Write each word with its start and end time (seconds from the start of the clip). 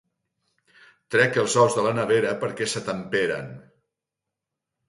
Trec 1.15 1.37
els 1.43 1.57
ous 1.65 1.77
de 1.79 1.85
la 1.89 1.93
nevera 1.99 2.31
perquè 2.45 2.69
s'atemperen. 2.73 3.55